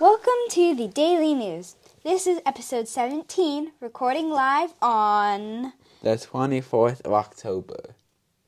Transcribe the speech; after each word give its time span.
Welcome 0.00 0.30
to 0.50 0.76
the 0.76 0.86
Daily 0.86 1.34
News. 1.34 1.74
This 2.04 2.28
is 2.28 2.40
episode 2.46 2.86
17, 2.86 3.72
recording 3.80 4.30
live 4.30 4.72
on 4.80 5.72
The 6.04 6.10
24th 6.10 7.00
of 7.00 7.12
October. 7.12 7.96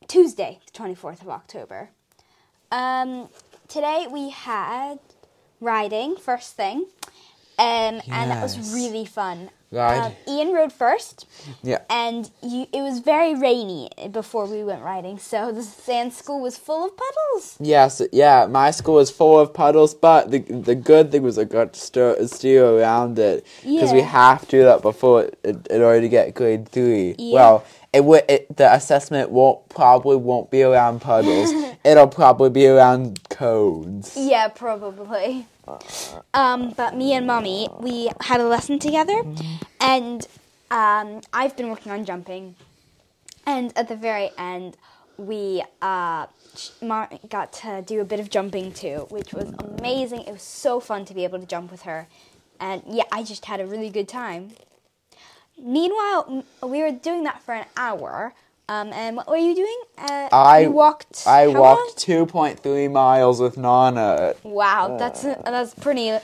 Tuesday, 0.07 0.61
the 0.65 0.79
24th 0.79 1.23
of 1.23 1.29
October. 1.29 1.91
Um, 2.71 3.31
today 3.67 4.07
we 4.09 4.31
had 4.31 5.01
riding, 5.61 6.15
first 6.15 6.55
thing, 6.55 6.87
um, 7.61 8.01
and 8.11 8.31
that 8.31 8.43
was 8.43 8.73
really 8.75 9.05
fun. 9.05 9.51
Right. 9.73 9.99
Um, 10.07 10.13
Ian 10.29 10.53
rode 10.53 10.73
first, 10.73 11.27
Yeah. 11.63 11.79
and 11.89 12.29
you, 12.43 12.67
it 12.73 12.83
was 12.83 12.99
very 12.99 13.37
rainy 13.37 13.89
before 14.11 14.47
we 14.47 14.65
went 14.65 14.83
riding, 14.83 15.17
so 15.21 15.53
the 15.53 15.63
sand 15.63 16.13
school 16.13 16.41
was 16.41 16.59
full 16.59 16.85
of 16.87 16.91
puddles. 16.97 17.57
Yes, 17.61 18.03
yeah, 18.11 18.47
my 18.51 18.73
school 18.73 18.95
was 18.97 19.13
full 19.13 19.39
of 19.39 19.55
puddles, 19.55 19.95
but 19.95 20.33
the 20.33 20.41
the 20.41 20.75
good 20.75 21.13
thing 21.13 21.23
was 21.23 21.39
I 21.39 21.45
got 21.45 21.75
to 21.75 21.81
steer, 21.81 22.27
steer 22.27 22.65
around 22.67 23.17
it 23.21 23.47
because 23.63 23.93
we 23.93 24.01
have 24.01 24.41
to 24.41 24.47
do 24.51 24.65
that 24.65 24.83
before 24.83 25.31
it, 25.45 25.69
in 25.71 25.83
order 25.83 26.01
to 26.01 26.09
get 26.09 26.35
grade 26.35 26.69
three. 26.69 27.15
Yeah. 27.17 27.35
Well, 27.35 27.65
it 27.93 28.05
would 28.05 28.25
it, 28.29 28.57
the 28.57 28.73
assessment 28.75 29.31
won't 29.31 29.69
probably 29.69 30.17
won't 30.17 30.51
be 30.51 30.63
around 30.65 31.01
puddles. 31.01 31.53
It'll 31.85 32.09
probably 32.09 32.51
be 32.51 32.67
around 32.67 33.21
codes. 33.41 34.13
Yeah, 34.17 34.49
probably. 34.49 35.47
Um, 36.35 36.75
but 36.77 36.95
me 36.95 37.15
and 37.15 37.27
mommy, 37.27 37.69
we 37.81 38.11
had 38.21 38.39
a 38.39 38.45
lesson 38.45 38.79
together, 38.79 39.23
and 39.81 40.27
um, 40.71 41.23
I've 41.33 41.57
been 41.57 41.71
working 41.71 41.91
on 41.91 42.05
jumping. 42.05 42.55
And 43.47 43.73
at 43.79 43.89
the 43.89 43.97
very 43.97 44.31
end, 44.37 44.77
we 45.17 45.65
uh, 45.81 46.27
got 47.31 47.53
to 47.65 47.83
do 47.87 48.03
a 48.03 48.05
bit 48.05 48.21
of 48.21 48.29
jumping 48.29 48.73
too, 48.73 49.07
which 49.09 49.33
was 49.33 49.49
amazing. 49.59 50.21
It 50.29 50.33
was 50.33 50.43
so 50.43 50.79
fun 50.79 51.07
to 51.07 51.15
be 51.15 51.25
able 51.25 51.39
to 51.41 51.47
jump 51.47 51.71
with 51.71 51.83
her, 51.83 52.09
and 52.61 52.83
yeah, 52.87 53.05
I 53.11 53.23
just 53.23 53.47
had 53.47 53.59
a 53.59 53.67
really 53.67 53.89
good 53.89 54.09
time. 54.09 54.51
Meanwhile, 55.59 56.45
we 56.63 56.83
were 56.83 56.93
doing 56.93 57.23
that 57.25 57.43
for 57.43 57.55
an 57.55 57.67
hour. 57.75 58.35
Um, 58.71 58.93
and 58.93 59.17
what 59.17 59.27
were 59.27 59.37
you 59.37 59.57
doing? 59.57 59.81
Uh, 59.99 60.29
I 60.31 60.61
you 60.61 60.71
walked. 60.71 61.25
I 61.27 61.49
walked 61.49 61.99
two 61.99 62.25
point 62.25 62.61
three 62.61 62.87
miles 62.87 63.41
with 63.41 63.57
Nana. 63.57 64.35
Wow, 64.45 64.97
that's 64.97 65.23
that's 65.23 65.75
pretty 65.75 66.17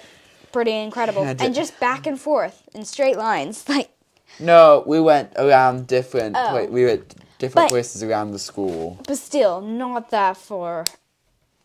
pretty 0.53 0.70
incredible. 0.70 1.25
Yeah, 1.25 1.34
and 1.41 1.53
just 1.53 1.78
back 1.80 2.06
and 2.06 2.20
forth 2.20 2.69
in 2.72 2.84
straight 2.84 3.16
lines. 3.19 3.64
Like 3.75 3.91
No, 4.38 4.84
we 4.86 5.00
went 5.00 5.33
around 5.36 5.88
different. 5.88 6.36
Oh. 6.38 6.48
pla- 6.50 6.70
we 6.77 6.84
went 6.84 7.16
different 7.41 7.66
But- 7.66 7.70
places 7.70 8.05
around 8.05 8.30
the 8.30 8.38
school. 8.38 8.98
but 9.08 9.19
still 9.19 9.60
not 9.60 10.10
that 10.10 10.36
far 10.36 10.84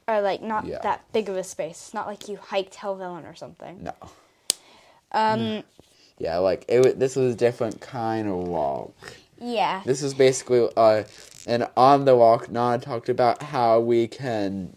or 0.08 0.22
like 0.22 0.42
not 0.42 0.66
Yeah. 0.66 0.80
that 0.82 1.00
big 1.14 1.30
of 1.30 1.36
a 1.38 1.44
space. 1.44 1.78
It's 1.86 1.94
not 1.94 2.08
like 2.08 2.28
you 2.28 2.38
hiked 2.38 2.74
Helvellyn 2.74 3.30
or 3.32 3.36
something. 3.36 3.84
No. 3.84 3.94
Um 5.12 5.64
Yeah, 6.18 6.38
like 6.40 6.66
it. 6.68 6.98
This 6.98 7.16
was 7.16 7.36
a 7.36 7.38
different 7.38 7.82
kind 7.82 8.28
of 8.28 8.36
walk. 8.48 8.96
Yeah. 9.42 9.82
This 9.86 10.04
is 10.04 10.14
basically 10.14 10.70
uh, 10.78 11.04
and 11.48 11.68
on 11.76 12.06
the 12.06 12.16
walk. 12.16 12.50
Nana 12.52 12.80
talked 12.80 13.10
about 13.10 13.42
how 13.42 13.80
we 13.80 14.08
can 14.08 14.76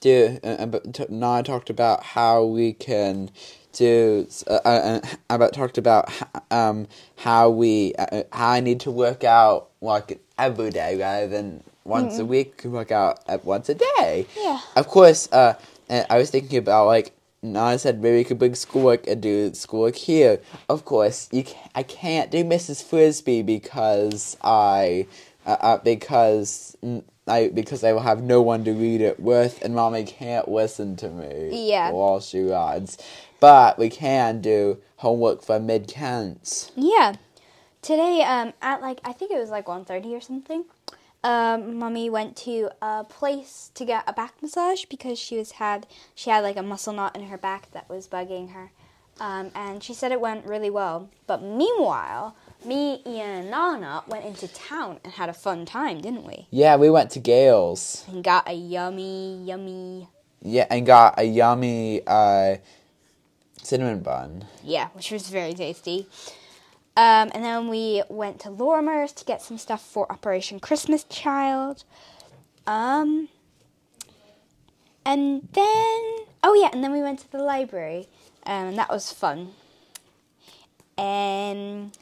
do. 0.00 0.38
Uh, 0.44 0.66
Nana 1.08 1.42
talked 1.42 1.70
about 1.70 2.02
how 2.02 2.44
we 2.44 2.72
can 2.72 3.30
do. 3.72 4.26
Uh, 4.46 4.60
uh, 4.64 5.00
uh, 5.02 5.16
about 5.28 5.52
talked 5.52 5.78
about 5.78 6.10
um 6.50 6.86
how 7.16 7.50
we 7.50 7.94
uh, 7.98 8.22
how 8.32 8.50
I 8.50 8.60
need 8.60 8.80
to 8.80 8.90
work 8.90 9.24
out 9.24 9.68
like 9.80 10.20
every 10.38 10.70
day 10.70 10.96
rather 10.96 11.26
than 11.26 11.62
once 11.84 12.18
a 12.18 12.24
week. 12.24 12.62
Work 12.64 12.92
out 12.92 13.20
uh, 13.28 13.38
once 13.42 13.68
a 13.68 13.74
day. 13.74 14.26
Yeah. 14.38 14.60
Of 14.76 14.86
course. 14.88 15.30
Uh, 15.32 15.54
and 15.88 16.06
I 16.08 16.18
was 16.18 16.30
thinking 16.30 16.58
about 16.58 16.86
like. 16.86 17.12
Nana 17.52 17.78
said 17.78 18.02
maybe 18.02 18.18
we 18.18 18.24
could 18.24 18.38
bring 18.38 18.54
schoolwork 18.54 19.06
and 19.06 19.20
do 19.20 19.52
schoolwork 19.54 19.96
here. 19.96 20.40
Of 20.68 20.84
course, 20.84 21.28
you 21.32 21.44
ca 21.44 21.70
I 21.74 21.82
can't 21.82 22.30
do 22.30 22.44
Mrs. 22.44 22.82
Frisby 22.82 23.42
because 23.42 24.36
I, 24.42 25.06
uh, 25.46 25.56
uh, 25.60 25.78
because 25.78 26.76
I 27.26 27.48
because 27.48 27.82
I 27.82 27.92
will 27.92 28.00
have 28.00 28.22
no 28.22 28.40
one 28.40 28.64
to 28.64 28.72
read 28.72 29.00
it 29.00 29.18
with, 29.18 29.62
and 29.62 29.74
mommy 29.74 30.04
can't 30.04 30.48
listen 30.48 30.96
to 30.96 31.08
me. 31.08 31.68
Yeah. 31.70 31.90
While 31.90 32.20
she 32.20 32.40
rides, 32.40 32.98
but 33.40 33.78
we 33.78 33.90
can 33.90 34.40
do 34.40 34.78
homework 34.96 35.42
for 35.42 35.58
mid 35.58 35.88
Kents. 35.88 36.70
Yeah. 36.76 37.14
Today, 37.82 38.22
um, 38.22 38.52
at 38.62 38.80
like 38.80 39.00
I 39.04 39.12
think 39.12 39.30
it 39.30 39.38
was 39.38 39.50
like 39.50 39.66
1.30 39.66 40.06
or 40.06 40.20
something. 40.20 40.64
Um, 41.24 41.78
mommy 41.78 42.08
went 42.08 42.36
to 42.38 42.70
a 42.80 43.02
place 43.04 43.70
to 43.74 43.84
get 43.84 44.04
a 44.06 44.12
back 44.12 44.34
massage 44.40 44.84
because 44.84 45.18
she 45.18 45.36
was 45.36 45.52
had 45.52 45.86
she 46.14 46.30
had 46.30 46.44
like 46.44 46.56
a 46.56 46.62
muscle 46.62 46.92
knot 46.92 47.16
in 47.16 47.24
her 47.28 47.38
back 47.38 47.70
that 47.72 47.88
was 47.88 48.06
bugging 48.06 48.52
her, 48.52 48.70
um, 49.18 49.50
and 49.54 49.82
she 49.82 49.92
said 49.92 50.12
it 50.12 50.20
went 50.20 50.46
really 50.46 50.70
well. 50.70 51.10
But 51.26 51.42
meanwhile, 51.42 52.36
me, 52.64 53.02
and 53.04 53.50
Nana 53.50 54.04
went 54.06 54.24
into 54.24 54.46
town 54.46 55.00
and 55.02 55.14
had 55.14 55.28
a 55.28 55.32
fun 55.32 55.66
time, 55.66 56.00
didn't 56.00 56.24
we? 56.24 56.46
Yeah, 56.50 56.76
we 56.76 56.90
went 56.90 57.10
to 57.12 57.18
Gail's. 57.18 58.04
And 58.08 58.22
got 58.22 58.48
a 58.48 58.52
yummy, 58.54 59.42
yummy, 59.44 60.08
Yeah, 60.42 60.66
and 60.70 60.86
got 60.86 61.18
a 61.18 61.24
yummy 61.24 62.02
uh, 62.06 62.56
cinnamon 63.62 64.00
bun. 64.00 64.44
yeah, 64.62 64.88
which 64.94 65.10
was 65.10 65.28
very 65.28 65.54
tasty. 65.54 66.06
Um, 66.96 67.30
and 67.34 67.44
then 67.44 67.68
we 67.68 68.02
went 68.08 68.40
to 68.40 68.48
Lorimer's 68.48 69.12
to 69.12 69.24
get 69.24 69.42
some 69.42 69.58
stuff 69.58 69.84
for 69.84 70.10
Operation 70.10 70.60
Christmas 70.60 71.04
Child. 71.04 71.84
Um, 72.66 73.28
and 75.04 75.46
then, 75.52 76.16
oh 76.42 76.58
yeah, 76.58 76.70
and 76.72 76.82
then 76.82 76.92
we 76.92 77.02
went 77.02 77.20
to 77.20 77.30
the 77.30 77.38
library, 77.38 78.08
um, 78.44 78.68
and 78.68 78.78
that 78.78 78.88
was 78.88 79.12
fun. 79.12 79.50
And 80.96 81.96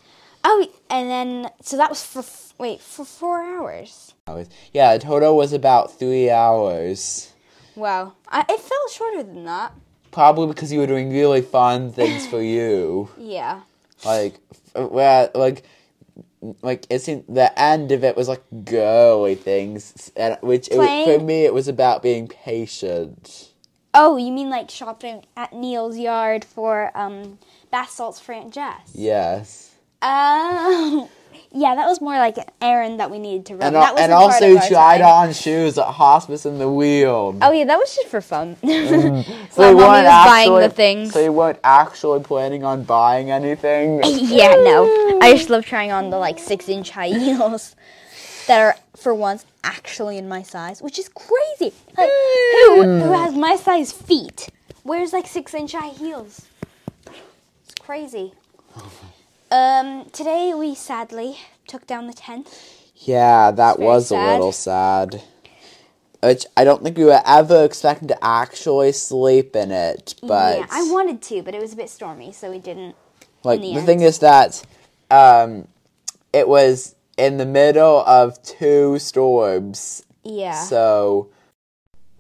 oh, 0.45 0.69
and 0.89 1.11
then 1.11 1.51
so 1.61 1.77
that 1.77 1.91
was 1.91 2.03
for 2.05 2.21
f- 2.21 2.55
wait 2.57 2.81
for 2.81 3.05
four 3.05 3.43
hours. 3.43 4.15
Yeah, 4.73 4.97
the 4.97 5.05
total 5.05 5.37
was 5.37 5.53
about 5.53 5.99
three 5.99 6.31
hours. 6.31 7.33
Wow, 7.75 8.15
I, 8.29 8.43
it 8.49 8.61
felt 8.61 8.91
shorter 8.93 9.25
than 9.25 9.45
that. 9.45 9.73
Probably 10.13 10.47
because 10.47 10.73
you 10.73 10.79
were 10.79 10.87
doing 10.87 11.11
really 11.11 11.43
fun 11.43 11.93
things 11.93 12.27
for 12.31 12.41
you. 12.41 13.11
Yeah. 13.19 13.63
Like, 14.05 14.39
where, 14.75 15.31
like, 15.35 15.65
like 16.63 16.87
it 16.91 17.01
seemed 17.01 17.25
the 17.29 17.59
end 17.61 17.93
of 17.93 18.05
it 18.05 18.17
was 18.17 18.29
like 18.29 18.43
girly 18.65 19.35
things, 19.35 20.13
and 20.17 20.37
which 20.43 20.69
it, 20.69 20.77
for 20.77 21.25
me 21.25 21.45
it 21.45 21.55
was 21.55 21.69
about 21.69 22.03
being 22.03 22.29
patient. 22.29 23.51
Oh, 23.95 24.17
you 24.17 24.33
mean 24.33 24.51
like 24.51 24.71
shopping 24.71 25.25
at 25.37 25.53
Neal's 25.53 25.97
Yard 25.97 26.45
for 26.45 26.91
um, 26.97 27.39
bath 27.71 27.91
salts 27.91 28.21
for 28.21 28.33
Aunt 28.33 28.53
Jess? 28.53 28.93
Yes, 28.95 29.75
Oh, 30.07 31.09
yeah, 31.57 31.77
that 31.77 31.87
was 31.87 32.01
more 32.01 32.15
like 32.15 32.37
an 32.37 32.47
errand 32.61 32.99
that 32.99 33.13
we 33.13 33.21
needed 33.21 33.47
to 33.47 33.55
run. 33.55 33.69
and, 33.69 33.77
uh, 33.77 33.81
that 33.81 33.93
al- 33.93 33.99
and 33.99 34.13
also 34.13 34.59
tried 34.59 35.01
on 35.01 35.33
shoes 35.33 35.79
at 35.79 35.87
Hospice 35.87 36.45
in 36.45 36.59
the 36.59 36.69
Weald. 36.69 37.39
Oh 37.43 37.53
yeah, 37.53 37.65
that 37.65 37.77
was 37.77 37.95
just 37.95 38.09
for 38.09 38.21
fun. 38.21 38.57
Mm. 38.57 39.25
so 39.53 39.63
While 39.63 39.71
you 39.71 39.77
weren't 39.77 40.05
was 40.05 40.27
buying 40.27 40.49
actually, 40.49 40.63
the 40.67 40.75
things. 40.75 41.13
So 41.13 41.21
you 41.21 41.33
weren't 41.33 41.61
actually 41.63 42.25
planning 42.25 42.65
on 42.65 42.83
buying 42.83 43.31
anything. 43.31 44.01
yeah, 44.05 44.57
no, 44.57 45.19
I 45.23 45.35
just 45.37 45.49
love 45.49 45.65
trying 45.65 45.93
on 45.93 46.11
the 46.11 46.19
like 46.19 46.41
six 46.41 46.69
inch 46.69 46.91
high 46.91 47.09
heels 47.19 47.77
that 48.49 48.61
are 48.61 48.75
for 48.97 49.15
once 49.15 49.47
actually 49.63 50.19
in 50.19 50.29
my 50.29 50.43
size, 50.43 50.83
which 50.83 50.99
is 50.99 51.09
crazy. 51.09 51.73
Like 51.97 52.11
who 52.11 52.83
who 52.83 52.85
mm. 52.85 53.25
has 53.25 53.35
my 53.37 53.55
size 53.55 53.93
feet 53.93 54.49
wears 54.83 55.13
like 55.13 55.29
six 55.29 55.55
inch 55.55 55.73
high 55.73 55.91
heels? 55.91 56.47
It's 57.07 57.75
crazy. 57.81 58.33
Um, 59.55 60.07
today 60.11 60.53
we 60.53 60.75
sadly 60.75 61.39
took 61.69 61.87
down 61.87 62.09
the 62.09 62.13
tent. 62.13 62.49
Yeah, 62.97 63.53
that 63.53 63.79
was 63.79 64.09
sad. 64.09 64.29
a 64.29 64.33
little 64.33 64.51
sad. 64.51 65.23
Which 66.25 66.45
I 66.57 66.65
don't 66.65 66.83
think 66.83 66.97
we 66.97 67.05
were 67.05 67.23
ever 67.25 67.65
expecting 67.65 68.09
to 68.09 68.19
actually 68.21 68.91
sleep 68.91 69.55
in 69.55 69.71
it, 69.71 70.17
but 70.23 70.59
yeah, 70.59 70.67
I 70.73 70.91
wanted 70.91 71.23
to, 71.23 71.43
but 71.45 71.55
it 71.55 71.61
was 71.61 71.73
a 71.73 71.77
bit 71.77 71.89
stormy, 71.89 72.33
so 72.33 72.51
we 72.51 72.59
didn't. 72.59 72.97
like 73.45 73.61
the 73.61 73.75
the, 73.75 73.83
thing 73.83 74.01
is 74.01 74.19
that 74.19 74.61
um, 75.13 75.69
it 76.33 76.49
was 76.49 76.97
in 77.17 77.37
the 77.37 77.47
middle 77.47 78.05
of 78.07 78.43
two 78.43 78.99
storms, 78.99 80.03
Yeah. 80.25 80.65
so 80.65 81.29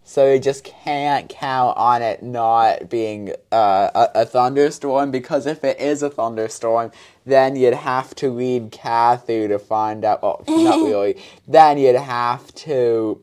so 0.06 0.30
you 0.30 0.38
just 0.38 0.64
can't 0.64 1.30
count 1.30 1.78
on 1.78 2.02
it 2.02 2.22
not 2.22 2.90
being 2.90 3.30
uh, 3.50 3.90
a, 3.94 4.20
a 4.20 4.26
thunderstorm 4.26 5.10
because 5.10 5.46
if 5.46 5.64
it 5.64 5.80
is 5.80 6.02
a 6.02 6.10
thunderstorm, 6.10 6.92
then 7.24 7.56
you'd 7.56 7.72
have 7.72 8.14
to 8.16 8.30
read 8.30 8.70
Kathy 8.70 9.48
to 9.48 9.58
find 9.58 10.04
out. 10.04 10.22
Well, 10.22 10.44
not 10.48 10.86
really. 10.86 11.22
Then 11.48 11.78
you'd 11.78 11.96
have 11.96 12.54
to 12.54 13.22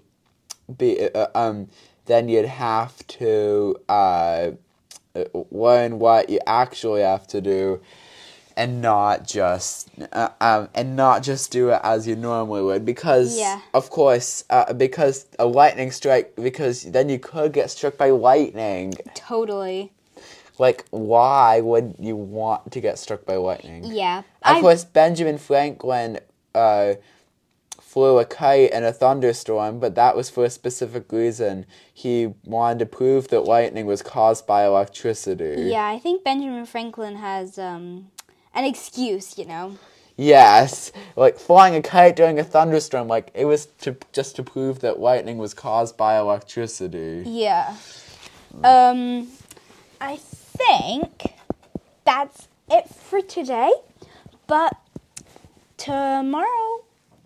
be 0.75 1.07
uh, 1.13 1.28
um. 1.36 1.69
Then 2.07 2.28
you'd 2.28 2.45
have 2.45 3.06
to 3.07 3.78
uh, 3.88 4.51
uh, 5.16 5.24
learn 5.51 6.00
what 6.00 6.30
you 6.31 6.39
actually 6.48 7.01
have 7.01 7.28
to 7.28 7.42
do 7.42 7.80
and 8.57 8.81
not 8.81 9.25
just 9.27 9.89
uh, 10.12 10.30
um, 10.42 10.69
and 10.75 10.95
not 10.95 11.24
just 11.24 11.51
do 11.51 11.69
it 11.69 11.80
as 11.83 12.07
you 12.07 12.15
normally 12.15 12.62
would 12.62 12.86
because 12.86 13.38
Yeah. 13.38 13.62
of 13.74 13.89
course 13.89 14.44
uh, 14.50 14.74
because 14.74 15.25
a 15.39 15.45
lightning 15.45 15.92
strike 15.92 16.36
because 16.36 16.83
then 16.83 17.09
you 17.09 17.19
could 17.19 17.53
get 17.53 17.69
struck 17.71 17.98
by 17.98 18.09
lightning 18.12 18.94
Totally. 19.15 19.92
like 20.59 20.86
why 20.92 21.62
would 21.62 21.95
you 22.00 22.15
want 22.15 22.71
to 22.71 22.81
get 22.81 23.00
struck 23.00 23.25
by 23.25 23.36
lightning? 23.36 23.83
Yeah. 23.86 24.19
Of 24.19 24.57
I- 24.57 24.62
course, 24.62 24.83
Benjamin 24.83 25.38
Franklin 25.38 26.19
uh, 26.54 26.94
flew 27.80 28.19
a 28.19 28.25
kite 28.25 28.71
in 28.71 28.83
a 28.83 28.94
thunderstorm, 28.94 29.80
but 29.80 29.95
that 29.95 30.15
was 30.15 30.30
for 30.30 30.45
a 30.45 30.50
specific 30.50 31.12
reason. 31.12 31.65
He 31.94 32.33
wanted 32.45 32.80
to 32.80 32.86
prove 32.86 33.27
that 33.30 33.42
lightning 33.42 33.86
was 33.86 34.01
caused 34.01 34.47
by 34.47 34.65
electricity. 34.65 35.63
yeah, 35.63 35.86
I 35.88 36.00
think 36.00 36.24
Benjamin 36.24 36.65
Franklin 36.65 37.18
has 37.18 37.57
um, 37.59 38.09
an 38.53 38.65
excuse, 38.65 39.38
you 39.38 39.45
know. 39.45 39.77
Yes, 40.18 40.92
like 41.15 41.39
flying 41.39 41.75
a 41.75 41.81
kite 41.81 42.15
during 42.15 42.38
a 42.38 42.44
thunderstorm, 42.44 43.07
like 43.07 43.31
it 43.33 43.45
was 43.45 43.68
to 43.81 43.95
just 44.12 44.36
to 44.36 44.44
prove 44.44 44.80
that 44.80 45.00
lightning 45.00 45.38
was 45.38 45.53
caused 45.53 45.98
by 45.98 46.19
electricity. 46.19 47.24
Yeah. 47.25 47.75
Um, 48.63 49.30
I 50.00 50.18
think 50.18 51.33
that's 52.06 52.48
it 52.69 52.89
for 52.89 53.21
today. 53.21 53.71
But 54.48 54.75
tomorrow, 55.77 56.83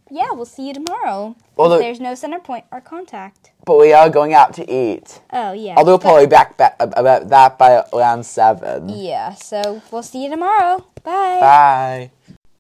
yeah, 0.10 0.32
we'll 0.32 0.46
see 0.46 0.68
you 0.68 0.74
tomorrow. 0.74 1.36
Although- 1.58 1.80
There's 1.80 2.00
no 2.00 2.16
center 2.16 2.40
point 2.40 2.66
or 2.72 2.82
contact. 2.82 3.52
But 3.66 3.78
we 3.80 3.94
are 3.94 4.10
going 4.10 4.34
out 4.34 4.54
to 4.56 4.72
eat. 4.72 5.22
Oh 5.34 5.52
yeah. 5.54 5.76
Although 5.78 5.94
we'll 5.94 6.00
probably 6.00 6.28
back, 6.28 6.56
back 6.58 6.76
about 6.80 7.30
that 7.30 7.58
by 7.58 7.84
around 7.94 8.26
seven. 8.26 8.90
Yeah. 8.90 9.34
So 9.34 9.82
we'll 9.92 10.04
see 10.04 10.24
you 10.24 10.30
tomorrow. 10.30 10.86
Bye. 11.04 11.40
Bye. 11.40 12.12